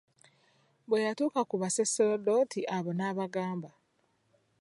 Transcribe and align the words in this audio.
Bwe 0.87 0.99
yatuuka 1.05 1.41
ku 1.49 1.55
Baseserdoti 1.61 2.61
abo 2.75 2.91
n'abagamba. 2.97 3.69